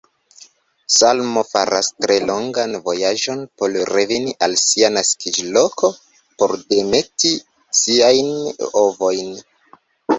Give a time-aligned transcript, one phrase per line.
[0.93, 5.95] Salmo faras tre longan vojaĝon por reveni al sia naskiĝloko
[6.43, 7.37] por demeti
[7.85, 8.37] siajn
[8.87, 9.35] ovojn.